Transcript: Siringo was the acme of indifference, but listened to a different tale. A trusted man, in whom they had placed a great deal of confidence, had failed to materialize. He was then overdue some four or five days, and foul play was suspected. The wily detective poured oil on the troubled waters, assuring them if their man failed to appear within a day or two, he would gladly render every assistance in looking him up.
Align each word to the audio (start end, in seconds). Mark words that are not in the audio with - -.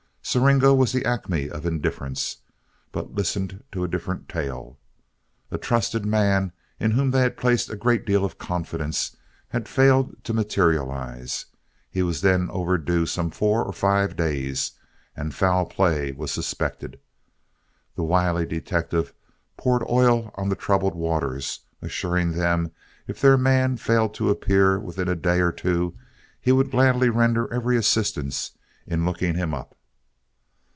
Siringo 0.23 0.73
was 0.73 0.93
the 0.93 1.03
acme 1.03 1.49
of 1.49 1.65
indifference, 1.65 2.37
but 2.93 3.13
listened 3.13 3.65
to 3.73 3.83
a 3.83 3.87
different 3.87 4.29
tale. 4.29 4.79
A 5.49 5.57
trusted 5.57 6.05
man, 6.05 6.53
in 6.79 6.91
whom 6.91 7.11
they 7.11 7.19
had 7.19 7.35
placed 7.35 7.69
a 7.69 7.75
great 7.75 8.05
deal 8.05 8.23
of 8.23 8.37
confidence, 8.37 9.17
had 9.49 9.67
failed 9.67 10.15
to 10.23 10.31
materialize. 10.31 11.47
He 11.89 12.01
was 12.01 12.21
then 12.21 12.49
overdue 12.49 13.05
some 13.07 13.29
four 13.29 13.65
or 13.65 13.73
five 13.73 14.15
days, 14.15 14.71
and 15.17 15.35
foul 15.35 15.65
play 15.65 16.13
was 16.13 16.31
suspected. 16.31 16.97
The 17.95 18.03
wily 18.03 18.45
detective 18.45 19.13
poured 19.57 19.83
oil 19.89 20.31
on 20.35 20.47
the 20.47 20.55
troubled 20.55 20.95
waters, 20.95 21.59
assuring 21.81 22.31
them 22.33 22.71
if 23.05 23.19
their 23.19 23.37
man 23.37 23.75
failed 23.75 24.13
to 24.13 24.29
appear 24.29 24.79
within 24.79 25.09
a 25.09 25.15
day 25.15 25.41
or 25.41 25.51
two, 25.51 25.97
he 26.39 26.53
would 26.53 26.71
gladly 26.71 27.09
render 27.09 27.53
every 27.53 27.75
assistance 27.75 28.51
in 28.87 29.03
looking 29.03 29.35
him 29.35 29.53
up. 29.53 29.75